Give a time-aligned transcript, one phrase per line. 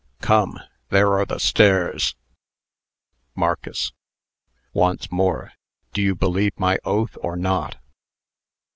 [0.23, 0.59] Come,
[0.89, 2.15] there are the stairs."
[3.35, 3.91] MARCUS.
[4.73, 5.51] "Once more.
[5.93, 7.77] Do you believe my oath, or not?"